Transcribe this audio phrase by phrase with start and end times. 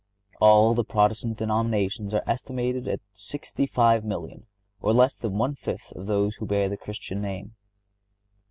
[0.41, 4.47] All the Protestant denominations are estimated at sixty five million,
[4.81, 7.53] or less than one fifth of those who bear the Christian name.